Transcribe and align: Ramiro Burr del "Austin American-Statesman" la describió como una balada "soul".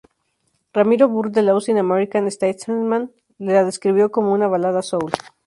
Ramiro 0.73 1.07
Burr 1.09 1.29
del 1.29 1.49
"Austin 1.49 1.77
American-Statesman" 1.77 3.11
la 3.37 3.63
describió 3.63 4.09
como 4.09 4.33
una 4.33 4.47
balada 4.47 4.81
"soul". 4.81 5.11